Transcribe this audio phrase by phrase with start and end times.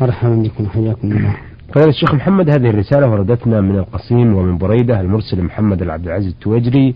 [0.00, 1.36] مرحبا بكم حياكم الله.
[1.74, 6.94] فضيلة الشيخ محمد هذه الرسالة وردتنا من القصيم ومن بريدة المرسل محمد العبد العزيز التوجري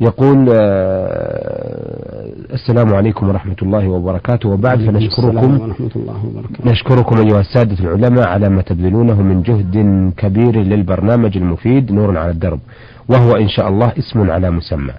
[0.00, 4.48] يقول آه، السلام عليكم ورحمة الله وبركاته.
[4.48, 6.70] وبعد فنشكركم ورحمة الله وبركاته.
[6.70, 9.76] نشكركم أيها السادة العلماء على ما تبذلونه من جهد
[10.16, 12.60] كبير للبرنامج المفيد نور على الدرب.
[13.08, 14.92] وهو إن شاء الله اسم على مسمى.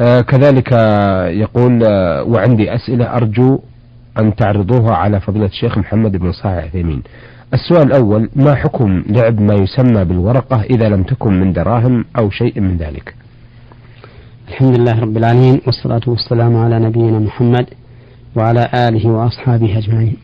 [0.00, 0.72] آه كذلك
[1.42, 3.58] يقول آه وعندي أسئلة أرجو
[4.18, 7.02] أن تعرضوها على فضيلة الشيخ محمد بن صالح عثيمين
[7.54, 12.60] السؤال الأول ما حكم لعب ما يسمى بالورقة إذا لم تكن من دراهم أو شيء
[12.60, 13.14] من ذلك؟
[14.48, 17.66] الحمد لله رب العالمين والصلاة والسلام على نبينا محمد
[18.36, 20.16] وعلى آله وأصحابه أجمعين.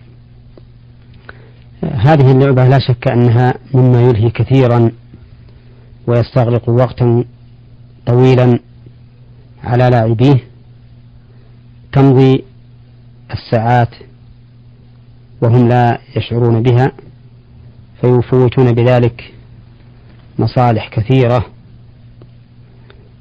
[1.82, 4.90] هذه اللعبة لا شك أنها مما يلهي كثيرا
[6.06, 7.24] ويستغرق وقتا
[8.06, 8.59] طويلا
[9.64, 10.36] على لاعبيه.
[11.92, 12.45] تمضي
[13.32, 13.88] الساعات
[15.42, 16.92] وهم لا يشعرون بها
[18.00, 19.34] فيفوتون بذلك
[20.38, 21.46] مصالح كثيرة.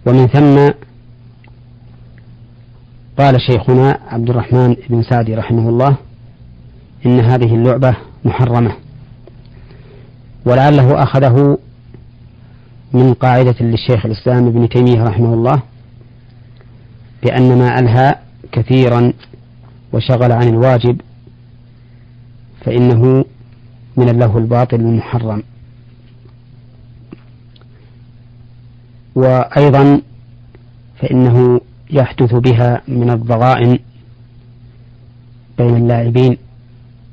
[0.06, 0.70] ومن ثم
[3.18, 5.98] قال شيخنا عبد الرحمن بن سعدي رحمه الله
[7.06, 8.76] إن هذه اللعبة محرمة
[10.46, 11.58] ولعله أخذه
[12.94, 15.62] من قاعدة للشيخ الإسلام ابن تيمية رحمه الله
[17.24, 18.16] بأن ما ألهى
[18.52, 19.14] كثيرا
[19.94, 21.02] وشغل عن الواجب
[22.66, 23.26] فإنه
[23.98, 25.44] من اللهو الباطل المحرم.
[29.16, 30.02] وأيضا
[31.02, 33.80] فإنه يحدث بها من الضغائن
[35.58, 36.38] بين اللاعبين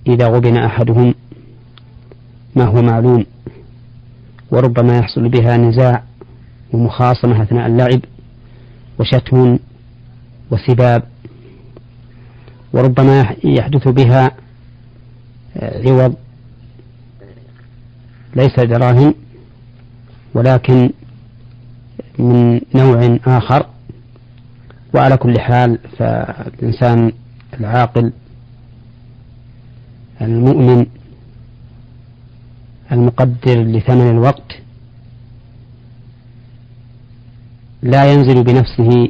[0.06, 1.14] إذا غبن أحدهم
[2.56, 3.24] ما هو معلوم
[4.50, 6.02] وربما يحصل بها نزاع
[6.72, 8.00] ومخاصمة أثناء اللعب
[8.98, 9.58] وشتم
[10.50, 11.02] وسباب
[12.76, 14.30] وربما يحدث بها
[15.56, 16.14] عوض
[18.36, 19.14] ليس دراهم
[20.34, 20.90] ولكن
[22.18, 23.66] من نوع آخر.
[24.94, 27.12] وعلى كل حال فالإنسان
[27.60, 28.12] العاقل
[30.20, 30.86] المؤمن
[32.92, 34.52] المقدر لثمن الوقت
[37.82, 39.08] لا ينزل بنفسه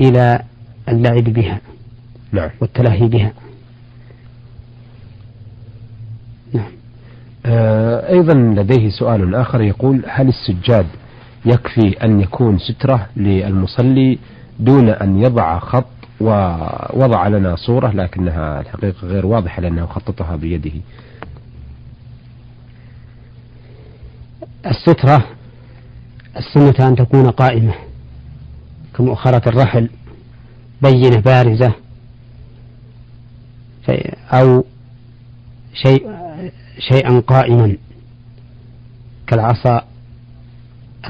[0.00, 0.42] إلى
[0.88, 1.60] اللعب بها.
[2.32, 2.50] نعم.
[2.60, 3.32] والتلهي بها.
[6.52, 6.72] نعم.
[7.46, 10.86] آه أيضا لديه سؤال آخر يقول هل السجاد
[11.44, 14.18] يكفي أن يكون سترة للمصلي
[14.58, 15.86] دون أن يضع خط
[16.20, 20.72] ووضع لنا صورة لكنها الحقيقة غير واضحة لأنه خططها بيده؟
[24.66, 25.24] السترة
[26.36, 27.74] السنة أن تكون قائمة
[28.96, 29.88] كمؤخرة الرحل
[30.82, 31.72] بينة بارزة
[34.32, 34.64] أو
[35.74, 36.10] شيء
[36.78, 37.76] شيئا قائما
[39.26, 39.84] كالعصا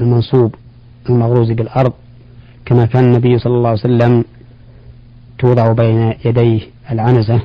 [0.01, 0.55] المنصوب
[1.09, 1.93] المغروز بالأرض
[2.65, 4.25] كما كان النبي صلى الله عليه وسلم
[5.39, 6.61] توضع بين يديه
[6.91, 7.41] العنزة.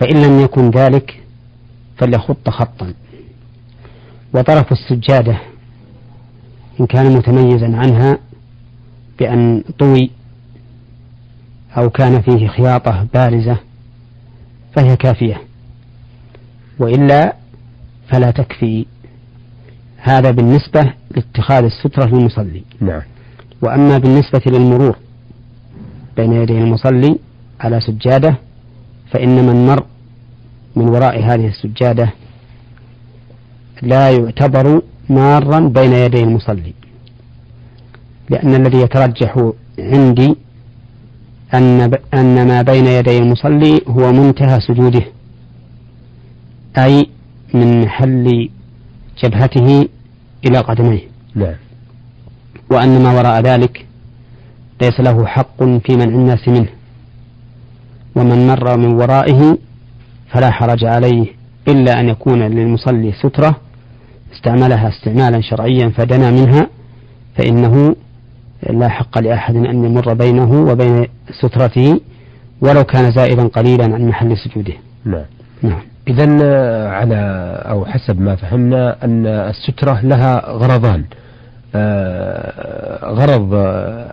[0.00, 1.22] فإن لم يكن ذلك
[1.96, 2.94] فليخط خطا.
[4.34, 5.38] وطرف السجادة
[6.80, 8.18] إن كان متميزا عنها
[9.18, 10.10] بأن طوي
[11.76, 13.56] أو كان فيه خياطة بارزة
[14.76, 15.42] فهي كافية.
[16.78, 17.36] وإلا
[18.08, 18.86] فلا تكفي.
[19.96, 22.62] هذا بالنسبة لاتخاذ السترة للمصلي.
[22.80, 23.02] نعم.
[23.62, 24.96] وأما بالنسبة للمرور
[26.16, 27.18] بين يدي المصلي
[27.60, 28.34] على سجادة
[29.10, 29.84] فإن من مر
[30.76, 32.12] من وراء هذه السجادة
[33.82, 36.74] لا يعتبر مارا بين يدي المصلي.
[38.30, 40.36] لأن الذي يترجح عندي
[41.54, 45.02] أن أن ما بين يدي المصلي هو منتهى سجوده
[46.78, 47.06] أي
[47.54, 48.48] من محل
[49.22, 49.88] جبهته
[50.46, 51.00] إلى قدميه.
[51.34, 51.54] نعم.
[52.70, 53.86] وأن ما وراء ذلك
[54.82, 56.68] ليس له حق في منع الناس منه.
[58.16, 59.58] ومن مر من ورائه
[60.30, 61.26] فلا حرج عليه
[61.68, 63.60] إلا أن يكون للمصلي سترة
[64.34, 66.66] استعملها استعمالا شرعيا فدنا منها
[67.36, 67.96] فإنه
[68.70, 71.06] لا حق لأحد أن يمر بينه وبين
[71.40, 72.00] سترته
[72.60, 74.74] ولو كان زائدا قليلا عن محل سجوده.
[75.04, 75.24] نعم.
[75.62, 75.82] نعم.
[76.08, 76.24] إذا
[76.88, 77.16] على
[77.68, 81.04] أو حسب ما فهمنا أن السترة لها غرضان.
[81.74, 83.54] آه، غرض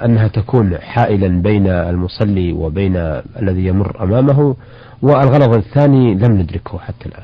[0.05, 2.95] أنها تكون حائلا بين المصلي وبين
[3.41, 4.55] الذي يمر أمامه
[5.01, 7.23] والغرض الثاني لم ندركه حتى الآن.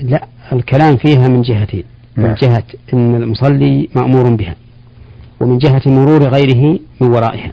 [0.00, 1.84] لا الكلام فيها من جهتين.
[2.16, 2.26] نعم.
[2.26, 2.62] من جهة
[2.94, 4.54] أن المصلي مأمور بها.
[5.40, 7.52] ومن جهة مرور غيره من ورائها.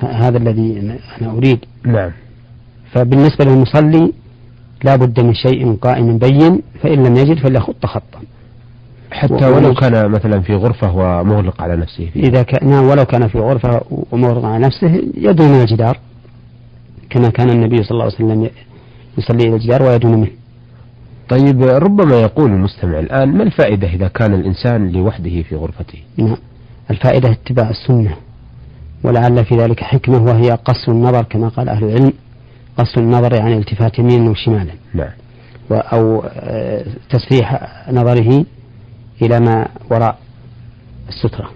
[0.00, 0.78] هذا الذي
[1.22, 1.58] أنا أريد.
[1.84, 2.10] نعم.
[2.92, 4.12] فبالنسبة للمصلي
[4.84, 8.20] لا بد من شيء قائم بين فإن لم يجد فليخط خطا
[9.10, 12.10] حتى ولو كان مثلا في غرفة ومغلق على نفسه.
[12.12, 12.20] فيه.
[12.20, 13.80] إذا كان نعم ولو كان في غرفة
[14.12, 15.98] ومغلق على نفسه يدنو من الجدار.
[17.10, 18.50] كما كان النبي صلى الله عليه وسلم
[19.18, 20.30] يصلي إلى الجدار ويدنو منه.
[21.28, 26.36] طيب ربما يقول المستمع الآن ما الفائدة إذا كان الإنسان لوحده في غرفته؟ نعم.
[26.90, 28.16] الفائدة اتباع السنة
[29.02, 32.12] ولعل في ذلك حكمة وهي قص النظر كما قال أهل العلم
[32.78, 34.72] قص النظر يعني التفات يمينا وشمالا.
[34.94, 35.10] نعم.
[35.70, 37.62] أو آه، تسريح
[37.92, 38.44] نظره
[39.22, 40.18] إلى ما وراء
[41.08, 41.50] السترة.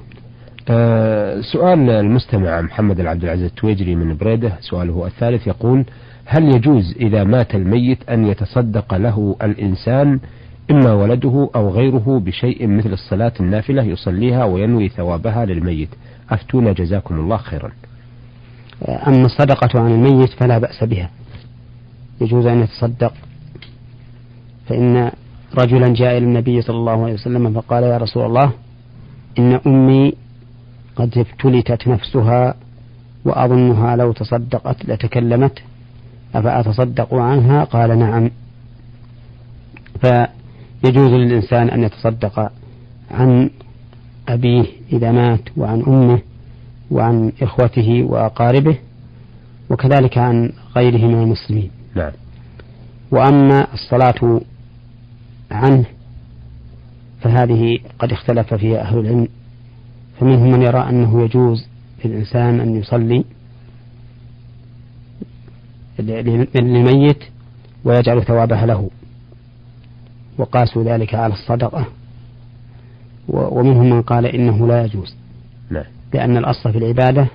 [0.69, 5.85] أه سؤال المستمع محمد العبد العزيز التويجري من بريدة سؤاله الثالث يقول
[6.33, 10.21] هل يجوز إذا مات الميت أن يتصدق له الإنسان
[10.71, 15.89] إما ولده أو غيره بشيء مثل الصلاة النافلة يصليها وينوي ثوابها للميت؟
[16.31, 17.73] أفتونا جزاكم الله خيرا.
[18.89, 21.11] أما الصدقة عن الميت فلا بأس بها.
[22.21, 23.13] يجوز أن يتصدق.
[24.69, 25.11] فإن
[25.59, 28.53] رجلا جاء إلى النبي صلى الله عليه وسلم فقال يا رسول الله
[29.39, 30.15] إن أمي
[30.97, 32.55] قد ابتلتت نفسها
[33.25, 35.63] وأظنها لو تصدقت لتكلمت
[36.35, 38.31] أفأتصدق عنها؟ قال نعم.
[40.01, 42.53] فيجوز للإنسان أن يتصدق
[43.11, 43.51] عن
[44.29, 46.19] أبيه إذا مات وعن أمه
[46.91, 48.79] وعن إخوته وأقاربه
[49.71, 51.71] وكذلك عن غيره من المسلمين.
[51.95, 52.13] نعم.
[53.11, 54.41] وأما الصلاة
[55.51, 55.85] عنه
[57.21, 59.29] فهذه قد اختلف فيها أهل العلم
[60.21, 61.67] فمنهم من يرى أنه يجوز
[62.05, 63.25] للإنسان أن يصلي
[66.01, 67.25] للميت
[67.85, 68.91] ويجعل ثوابها له.
[70.39, 71.87] وقاسوا ذلك على الصدقة.
[73.29, 75.17] ومنهم من قال إنه لا يجوز.
[75.71, 75.85] نعم.
[76.15, 77.29] لأن الأصل في العبادة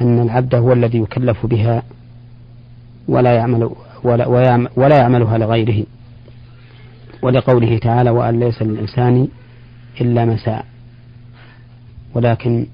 [0.00, 1.82] أن العبد هو الذي يكلف بها
[3.08, 3.70] ولا يعمل
[4.04, 4.26] ولا,
[4.76, 5.84] ولا يعملها لغيره.
[7.22, 9.28] ولقوله تعالى وأن ليس للإنسان
[10.00, 10.62] إلا ما سعى
[12.14, 12.66] ولكن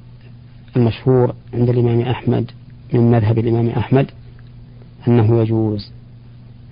[0.76, 2.50] المشهور عند الإمام أحمد
[2.92, 4.10] من مذهب الإمام أحمد
[5.08, 5.92] أنه يجوز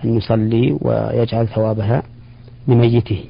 [0.05, 2.03] أن يصلي ويجعل ثوابها
[2.69, 3.25] لميته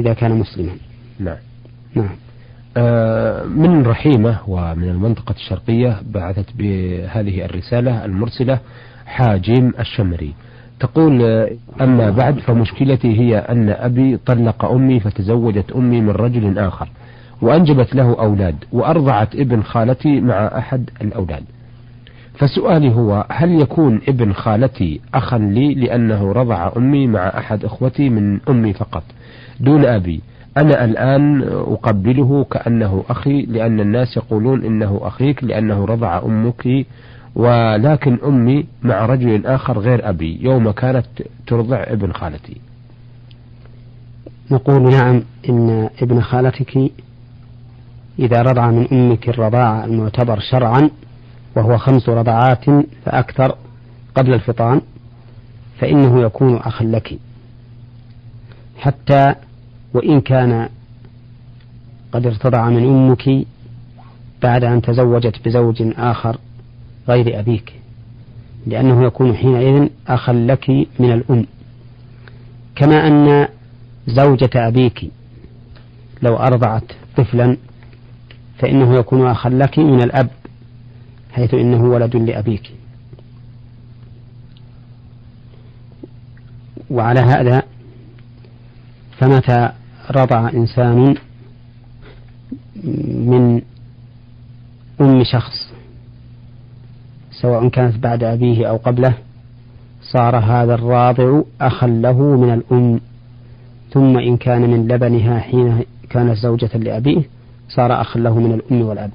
[0.00, 0.72] إذا كان مسلما.
[1.20, 1.36] نعم.
[1.94, 2.16] نعم.
[2.76, 8.58] آه من رحيمة ومن المنطقة الشرقية بعثت بهذه الرسالة المرسلة
[9.06, 10.34] حاجيم الشمري.
[10.80, 11.22] تقول
[11.80, 16.88] أما بعد فمشكلتي هي أن أبي طلق أمي فتزوجت أمي من رجل آخر
[17.42, 21.42] وأنجبت له أولاد وأرضعت ابن خالتي مع أحد الأولاد.
[22.38, 28.40] فسؤالي هو هل يكون ابن خالتي أخا لي لأنه رضع أمي مع أحد إخوتي من
[28.48, 29.02] أمي فقط؟
[29.60, 30.20] دون أبي.
[30.56, 36.86] أنا الآن أقبله كأنه أخي لأن الناس يقولون إنه أخيك لأنه رضع أمك
[37.34, 40.38] ولكن أمي مع رجل آخر غير أبي.
[40.42, 41.06] يوم كانت
[41.46, 42.56] ترضع ابن خالتي.
[44.50, 46.90] نقول نعم إن ابن خالتك
[48.18, 50.90] إذا رضع من أمك الرضاعة المعتبر شرعا
[51.56, 52.64] وهو خمس رضعات
[53.04, 53.56] فأكثر
[54.14, 54.80] قبل الفطام
[55.80, 57.18] فإنه يكون أخا لك.
[58.78, 59.34] حتى
[59.94, 60.68] وإن كان
[62.12, 63.46] قد ارتضع من أمك
[64.42, 66.36] بعد أن تزوجت بزوج آخر
[67.08, 67.72] غير أبيك
[68.66, 71.46] لأنه يكون حينئذ أخا لك من الأم.
[72.76, 73.48] كما أن
[74.06, 75.10] زوجة أبيك
[76.22, 77.56] لو أرضعت طفلا
[78.58, 80.28] فإنه يكون أخا لك من الأب.
[81.32, 82.72] حيث إنه ولد لأبيك.
[86.90, 87.62] وعلى هذا
[89.18, 89.72] فمتى
[90.10, 91.14] رضع إنسان
[93.04, 93.62] من
[95.00, 95.72] أم شخص
[97.30, 99.14] سواء كانت بعد أبيه أو قبله
[100.02, 103.00] صار هذا الراضع أخا له من الأم
[103.90, 107.22] ثم إن كان من لبنها حين كانت زوجة لأبيه
[107.68, 109.10] صار أخا له من الأم والأب.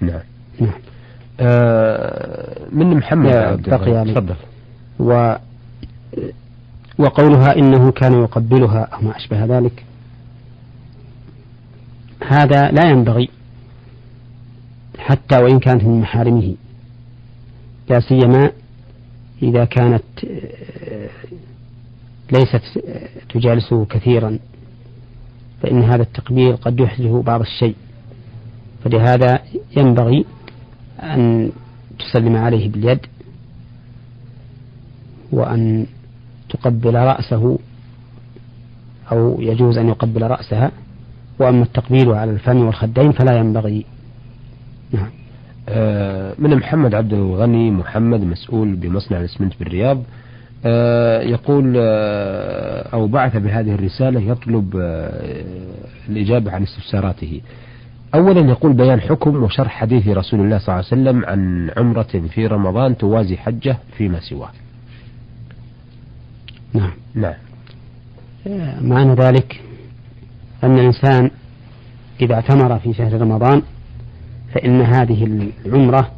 [0.00, 0.20] نعم.
[0.60, 0.80] نعم.
[2.72, 4.14] من محمد بقي يعني.
[4.14, 4.34] تفضل.
[5.00, 5.34] و
[6.98, 9.84] وقولها إنه كان يقبلها أو ما أشبه ذلك.
[12.26, 13.28] هذا لا ينبغي
[14.98, 16.54] حتى وإن كانت من محارمه
[17.90, 18.50] لا سيما
[19.42, 21.08] إذا كانت آه،
[22.32, 22.62] ليست
[23.34, 24.38] تجالسه كثيرا
[25.62, 27.74] فإن هذا التقبيل قد يحدث بعض الشيء.
[28.84, 29.38] فلهذا
[29.76, 30.24] ينبغي
[31.02, 31.52] أن
[31.98, 33.06] تسلم عليه باليد
[35.32, 35.86] وأن
[36.48, 37.58] تقبل رأسه
[39.12, 40.70] أو يجوز أن يقبل رأسها.
[41.38, 43.84] وأما التقبيل على الفم والخدين فلا ينبغي.
[44.92, 45.10] نعم.
[45.68, 50.02] آه، من محمد عبد الغني محمد مسؤول بمصنع الإسمنت بالرياض.
[50.64, 54.76] آه، يقول آه، أو بعث بهذه الرسالة يطلب
[56.08, 57.40] الإجابة عن استفساراته.
[58.14, 62.46] أولا يقول بيان حكم وشرح حديث رسول الله صلى الله عليه وسلم عن عمرة في
[62.46, 64.50] رمضان توازي حجة فيما سواه.
[66.74, 66.92] نعم.
[67.14, 67.34] نعم.
[68.80, 69.60] معنى ذلك
[70.64, 71.30] أن الإنسان
[72.20, 73.62] إذا اعتمر في شهر رمضان
[74.54, 76.10] فإن هذه العمرة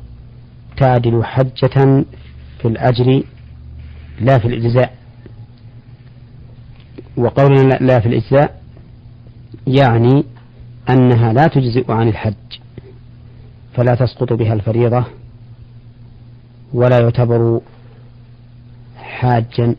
[0.77, 2.05] تعدل حجة
[2.59, 3.23] في الأجر
[4.21, 4.95] لا في الإجزاء.
[7.17, 8.63] وقولنا لا في الإجزاء
[9.67, 10.25] يعني
[10.91, 12.35] أنها لا تجزئ عن الحج
[13.75, 15.05] فلا تسقط بها الفريضة
[16.75, 17.61] ولا يعتبر
[18.97, 19.75] حاجا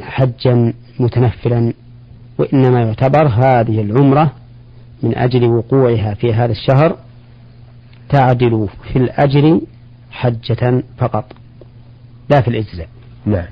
[0.00, 1.72] حجا متنفلا
[2.38, 4.32] وإنما يعتبر هذه العمرة
[5.02, 6.96] من أجل وقوعها في هذا الشهر
[8.08, 9.60] تعدل في الأجر
[10.10, 11.32] حجة فقط
[12.30, 12.88] لا في الإجزاء.
[13.26, 13.46] نعم.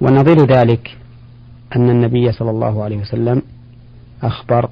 [0.00, 0.96] ونظير ذلك
[1.76, 3.42] أن النبي صلى الله عليه وسلم
[4.22, 4.68] أخبر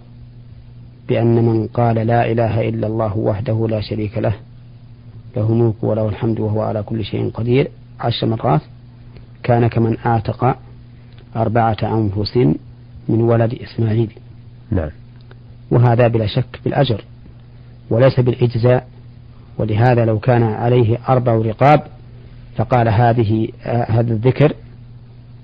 [1.08, 4.34] بأن من قال لا إله إلا الله وحده لا شريك له
[5.36, 7.70] له الملك وله الحمد وهو على كل شيء قدير.
[8.00, 8.60] عشر مرات
[9.42, 10.56] كان كمن أعتق
[11.36, 12.36] أربعة أنفس
[13.08, 14.12] من ولد إسماعيل.
[14.70, 14.90] نعم.
[15.70, 17.04] وهذا بلا شك بالأجر
[17.90, 18.86] وليس بالإجزاء.
[19.58, 21.82] ولهذا لو كان عليه أربع رقاب
[22.56, 24.52] فقال هذه آه هذا الذكر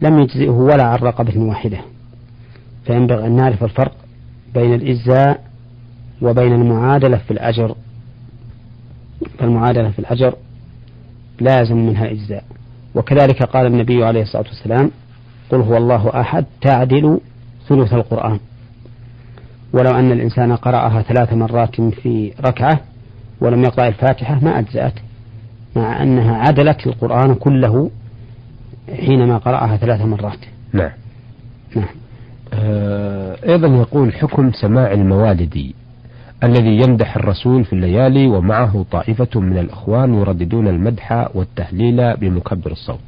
[0.02, 1.78] لم يجزئه ولا عن رقبة واحدة
[2.86, 3.92] فينبغي أن نعرف الفرق
[4.54, 5.44] بين الإجزاء
[6.22, 7.74] وبين المعادلة في الأجر.
[9.38, 10.34] فالمعادلة في الأجر
[11.40, 12.44] لازم منها الإجزاء
[12.94, 14.90] وكذلك قال النبي عليه الصلاة والسلام
[15.50, 17.20] قل هو الله أحد تعدل
[17.68, 18.38] ثلث القرآن.
[19.72, 22.80] ولو أن الإنسان قرأها ثلاث مرات في ركعة
[23.40, 24.94] ولم يقرأ الفاتحة ما أجزأت
[25.76, 27.90] مع أنها عدلت القرآن كله
[28.96, 30.38] حينما قرأها ثلاث مرات.
[30.72, 30.90] نعم.
[31.76, 32.01] نعم.
[32.52, 35.72] أيضا يقول حكم سماع الموالد
[36.44, 43.00] الذي يمدح الرسول في الليالي ومعه طائفة من الأخوان يرددون المدح والتهليل بمكبر الصوت.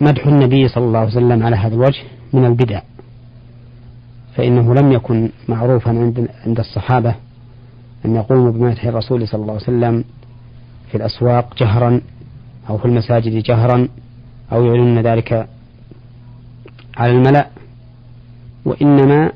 [0.00, 2.02] مدح النبي صلى الله عليه وسلم على هذا الوجه
[2.32, 2.80] من البدع
[4.36, 7.14] فإنه لم يكن معروفا عند عند الصحابة
[8.04, 10.04] أن يقوموا بمدح الرسول صلى الله عليه وسلم
[10.90, 12.00] في الأسواق جهرا
[12.70, 13.88] أو في المساجد جهرا
[14.52, 15.48] أو يعلنون ذلك
[16.96, 17.46] على الملأ
[18.64, 19.32] وإنما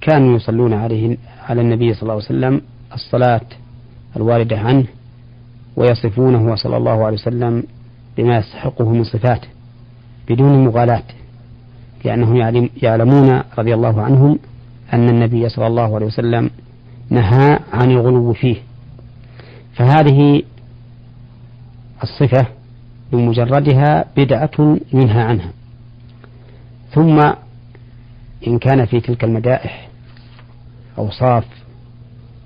[0.00, 1.16] كانوا يصلون عليه
[1.48, 2.60] على النبي صلى الله عليه وسلم
[2.94, 3.46] الصلاة
[4.16, 4.84] الواردة عنه
[5.76, 7.62] ويصفونه صلى الله عليه وسلم
[8.16, 9.48] بما يستحقه من صفاته
[10.28, 11.02] بدون مغالاة
[12.04, 12.36] لأنهم
[12.82, 14.38] يعلمون رضي الله عنهم
[14.92, 16.50] أن النبي صلى الله عليه وسلم
[17.10, 18.56] نهى عن الغلو فيه.
[19.74, 20.42] فهذه
[22.02, 22.46] الصفة
[23.12, 25.50] بمجردها بدعة ينهى عنها.
[26.94, 27.32] ثم
[28.46, 29.88] إن كان في تلك المدائح
[30.98, 31.44] أوصاف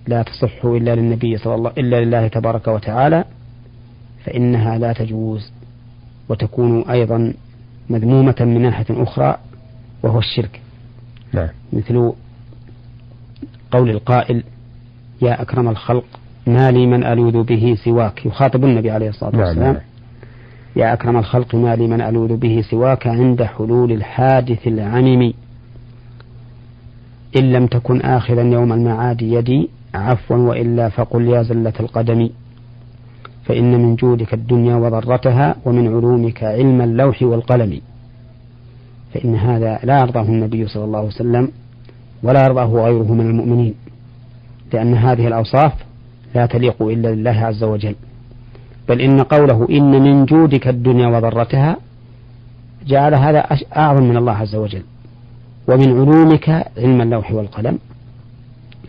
[0.07, 3.25] لا تصح إلا للنبي صلى الله إلا لله تبارك وتعالى
[4.25, 5.53] فإنها لا تجوز
[6.29, 7.35] وتكون أيضا
[7.91, 9.37] مذمومة من ناحية أخرى
[10.03, 10.61] وهو الشرك
[11.33, 11.49] نعم.
[11.73, 12.13] مثل
[13.71, 14.43] قول القائل
[15.23, 16.05] يا أكرم الخلق
[16.47, 19.83] ما لي من ألوذ به سواك يخاطب النبي عليه الصلاة نعم، والسلام نعم.
[20.77, 25.33] يا أكرم الخلق ما لي من ألوذ به سواك عند حلول الحادث العمم
[27.37, 32.31] إن لم تكن آخذا يوم المعاد يدي عفوا وإلا فقل يا زلة القدم.
[33.45, 37.81] فإن من جودك الدنيا وضرتها ومن علومك علم اللوح والقلم.
[39.15, 41.49] فإن هذا لا يرضاه النبي صلى الله عليه وسلم
[42.23, 43.75] ولا يرضاه غيره من المؤمنين
[44.73, 45.73] لأن هذه الأوصاف
[46.35, 47.95] لا تليق إلا لله عز وجل.
[48.89, 51.77] بل إن قوله إن من جودك الدنيا وضرتها
[52.87, 54.83] جعل هذا أعظم من الله عز وجل.
[55.69, 57.79] ومن علومك علم اللوح والقلم.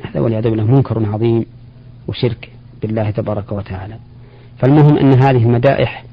[0.04, 1.46] هذا والعياذ بالله منكر عظيم
[2.08, 2.50] وشرك
[2.82, 3.96] بالله تبارك وتعالى.
[4.58, 6.06] فالمهم أن هذه المدائح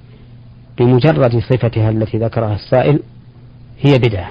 [0.78, 3.00] بمجرد صفتها التي ذكرها السائل
[3.80, 4.30] هي بدعة.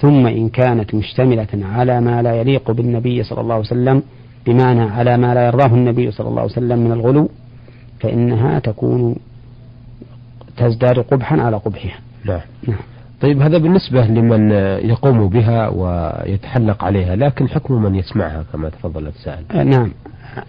[0.00, 4.02] ثم إن كانت مشتملة على ما لا يليق بالنبي صلى الله عليه وسلم
[4.46, 7.28] بمعنى على ما لا يرضاه النبي صلى الله عليه وسلم من الغلو
[8.00, 9.16] فإنها تكون
[10.56, 11.98] تزداد قبحا على قبحها.
[12.24, 12.40] نعم.
[12.68, 12.78] نعم.
[13.20, 14.50] طيب هذا بالنسبة لمن
[14.90, 19.92] يقوم بها ويتحلق عليها لكن حكم من يسمعها كما تفضل السائل آه، نعم.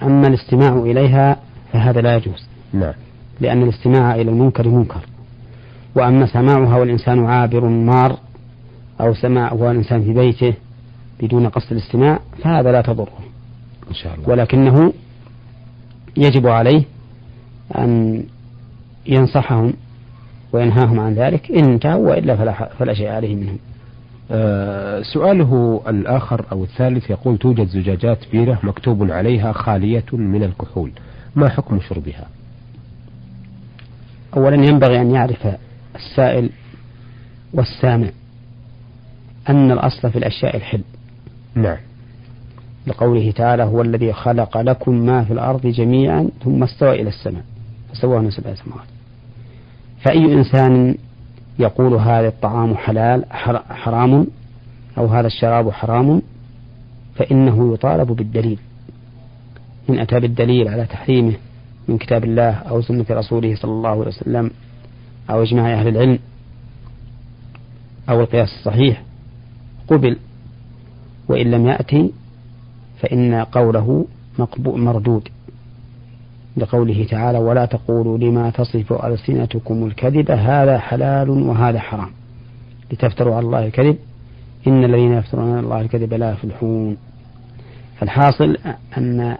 [0.03, 1.37] أما الاستماع إليها
[1.73, 2.47] فهذا لا يجوز.
[2.73, 2.93] نعم.
[3.39, 5.01] لأن الاستماع إلى المنكر منكر.
[5.95, 8.17] وأما سماعها والإنسان عابر مار
[9.01, 10.53] أو سماع والإنسان في بيته
[11.19, 13.17] بدون قصد الاستماع فهذا لا تضره.
[13.89, 14.29] إن شاء الله.
[14.29, 14.93] ولكنه
[16.17, 16.83] يجب عليه
[17.71, 18.23] أن
[19.05, 19.73] ينصحهم
[20.53, 23.57] وينهاهم عن ذلك إن انتهوا وإلا فلا, فلا شيء عليه منهم.
[24.31, 30.91] آه سؤاله الآخر أو الثالث يقول توجد زجاجات بيرة مكتوب عليها خالية من الكحول
[31.35, 32.27] ما حكم شربها؟
[34.37, 35.47] أولا ينبغي أن يعرف
[35.95, 36.49] السائل
[37.53, 38.07] والسامع
[39.49, 40.81] أن الأصل في الأشياء الحل.
[41.55, 41.77] نعم.
[42.87, 47.43] لقوله تعالى هو الذي خلق لكم ما في الأرض جميعا ثم استوى إلى السماء.
[47.91, 48.87] فسواهن سبع سماوات
[50.01, 50.95] فأي إنسان
[51.59, 53.25] يقول هذا الطعام حلال
[53.69, 54.27] حرام
[54.97, 56.21] أو هذا الشراب حرام
[57.15, 58.59] فإنه يطالب بالدليل.
[59.89, 61.33] إن أتى بالدليل على تحريمه
[61.87, 64.51] من كتاب الله أو سنة رسوله صلى الله عليه وسلم
[65.29, 66.19] أو إجماع أهل العلم
[68.09, 69.03] أو القياس الصحيح
[69.87, 70.17] قبل.
[71.27, 72.11] وإن لم يأتي
[72.99, 74.05] فإن قوله
[74.65, 75.29] مردود.
[76.57, 82.09] لقوله تعالى ولا تقولوا لما تصف ألسنتكم الكذب هذا حلال وهذا حرام
[82.91, 83.97] لتفتروا على الله الكذب.
[84.67, 86.97] إن الذين يفترون على الله الكذب لا يفلحون.
[87.97, 88.57] فالحاصل
[88.97, 89.37] أن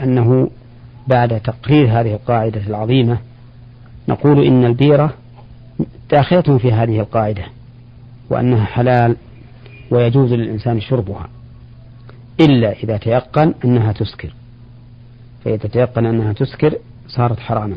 [0.00, 0.50] أنه
[1.06, 3.18] بعد تقرير هذه القاعدة العظيمة
[4.08, 5.14] نقول إن البيرة
[6.10, 7.44] داخلة في هذه القاعدة
[8.30, 9.16] وأنها حلال
[9.90, 11.28] ويجوز للإنسان شربها
[12.40, 14.32] إلا إذا تيقن أنها تسكر.
[15.44, 17.76] فإذا تيقن أنها تسكر صارت حراما.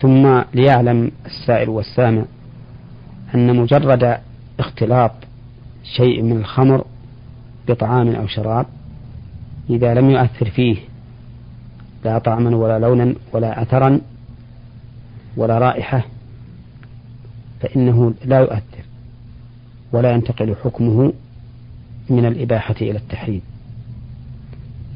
[0.00, 2.24] ثم ليعلم السائل والسامع
[3.34, 4.18] أن مجرد
[4.60, 5.12] اختلاط
[5.96, 6.84] شيء من الخمر
[7.68, 8.66] بطعام أو شراب
[9.70, 10.76] إذا لم يؤثر فيه
[12.04, 14.00] لا طعما ولا لونا ولا أثرا
[15.36, 16.04] ولا رائحة
[17.60, 18.84] فإنه لا يؤثر
[19.92, 21.12] ولا ينتقل حكمه
[22.10, 23.42] من الإباحة إلى التحريم.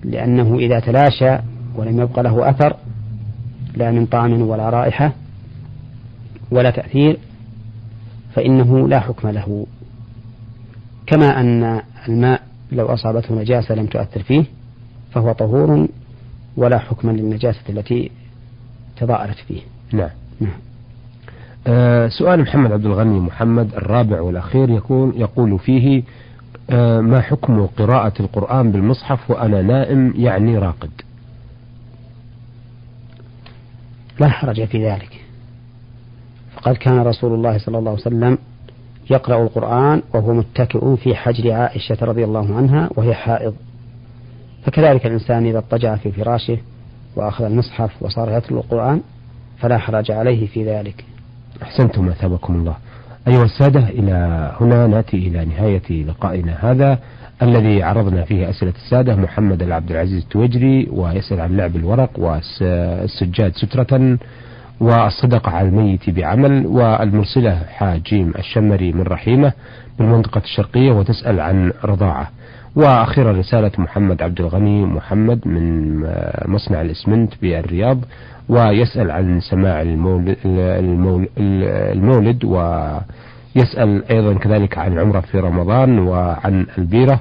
[0.04, 1.38] لأنه إذا تلاشى
[1.76, 2.76] ولم يبق له أثر
[3.76, 5.12] لا من طعم ولا رائحة
[6.50, 7.18] ولا تأثير
[8.34, 9.66] فإنه لا حكم له.
[11.06, 14.44] كما أن الماء لو أصابته نجاسة لم تؤثر فيه
[15.10, 15.88] فهو طهور
[16.56, 18.10] ولا حكم للنجاسة التي
[18.96, 19.60] تضاءلت فيه.
[19.92, 20.10] نعم.
[20.40, 20.58] نعم.
[21.66, 26.02] آه سؤال محمد عبد الغني محمد الرابع والأخير يقول يقول فيه
[27.00, 30.90] ما حكم قراءة القرآن بالمصحف وأنا نائم يعني راقد؟
[34.20, 35.20] لا حرج في ذلك.
[36.56, 38.38] فقد كان رسول الله صلى الله عليه وسلم
[39.10, 43.54] يقرأ القرآن وهو متكئ في حجر عائشة رضي الله عنها وهي حائض.
[44.64, 46.58] فكذلك الإنسان إذا اضطجع في فراشه
[47.16, 49.00] وأخذ المصحف وصار يتلو القرآن
[49.58, 51.04] فلا حرج عليه في ذلك.
[51.62, 52.76] أحسنتم أثابكم الله.
[53.28, 54.12] أيها السادة إلى
[54.60, 56.98] هنا نأتي إلى نهاية لقائنا هذا
[57.42, 64.18] الذي عرضنا فيه أسئلة السادة محمد العبد العزيز التوجري ويسأل عن لعب الورق والسجاد سترة
[64.80, 69.52] والصدقة على الميت بعمل والمرسلة حاجيم الشمري من رحيمة
[69.98, 72.30] بالمنطقة الشرقية وتسأل عن رضاعة.
[72.76, 75.96] وأخيرا رسالة محمد عبد الغني محمد من
[76.46, 77.98] مصنع الإسمنت بالرياض
[78.48, 79.82] ويسأل عن سماع
[81.94, 87.20] المولد, ويسأل أيضا كذلك عن العمرة في رمضان وعن البيرة.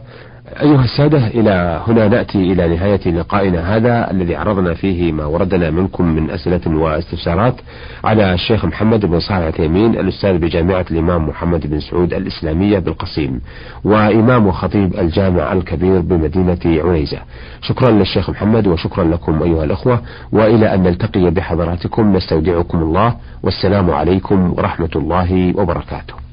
[0.60, 6.06] أيها السادة إلى هنا نأتي إلى نهاية لقائنا هذا الذي عرضنا فيه ما وردنا منكم
[6.06, 7.56] من أسئلة واستفسارات
[8.04, 13.42] على الشيخ محمد بن صالح العثيمين الأستاذ بجامعة الإمام محمد بن سعود الإسلامية بالقصيم
[13.84, 17.20] وإمام وخطيب الجامع الكبير بمدينة عنيزة.
[17.62, 24.54] شكرا للشيخ محمد وشكرا لكم أيها الأخوة وإلى أن نلتقي بحضراتكم نستودعكم الله والسلام عليكم
[24.58, 26.31] ورحمة الله وبركاته.